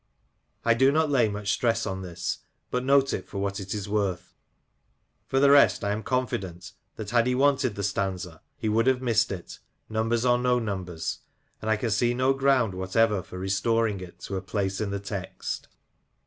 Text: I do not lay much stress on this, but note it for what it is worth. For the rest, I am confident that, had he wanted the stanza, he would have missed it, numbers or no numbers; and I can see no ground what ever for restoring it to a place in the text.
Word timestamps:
I 0.65 0.73
do 0.73 0.91
not 0.91 1.11
lay 1.11 1.29
much 1.29 1.51
stress 1.51 1.85
on 1.85 2.01
this, 2.01 2.39
but 2.71 2.83
note 2.83 3.13
it 3.13 3.27
for 3.27 3.37
what 3.37 3.59
it 3.59 3.75
is 3.75 3.87
worth. 3.87 4.33
For 5.27 5.39
the 5.39 5.51
rest, 5.51 5.83
I 5.83 5.91
am 5.91 6.01
confident 6.01 6.71
that, 6.95 7.11
had 7.11 7.27
he 7.27 7.35
wanted 7.35 7.75
the 7.75 7.83
stanza, 7.83 8.41
he 8.57 8.67
would 8.67 8.87
have 8.87 8.99
missed 9.03 9.31
it, 9.31 9.59
numbers 9.89 10.25
or 10.25 10.39
no 10.39 10.57
numbers; 10.57 11.19
and 11.61 11.69
I 11.69 11.75
can 11.77 11.91
see 11.91 12.15
no 12.15 12.33
ground 12.33 12.73
what 12.73 12.95
ever 12.95 13.21
for 13.21 13.37
restoring 13.37 13.99
it 13.99 14.17
to 14.21 14.37
a 14.37 14.41
place 14.41 14.81
in 14.81 14.89
the 14.89 14.99
text. 14.99 15.67